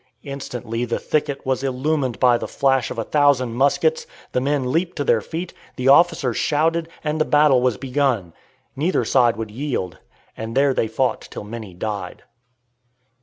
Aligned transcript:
Instantly 0.23 0.83
the 0.83 0.97
thicket 0.97 1.45
was 1.45 1.61
illumined 1.61 2.19
by 2.19 2.35
the 2.35 2.47
flash 2.47 2.89
of 2.89 2.97
a 2.97 3.03
thousand 3.03 3.53
muskets, 3.53 4.07
the 4.31 4.41
men 4.41 4.71
leaped 4.71 4.95
to 4.95 5.03
their 5.03 5.21
feet, 5.21 5.53
the 5.75 5.87
officers 5.89 6.37
shouted, 6.37 6.89
and 7.03 7.21
the 7.21 7.23
battle 7.23 7.61
was 7.61 7.77
begun. 7.77 8.33
Neither 8.75 9.05
side 9.05 9.37
would 9.37 9.51
yield, 9.51 9.99
and 10.35 10.57
there 10.57 10.73
they 10.73 10.87
fought 10.87 11.27
till 11.29 11.43
many 11.43 11.75
died. 11.75 12.23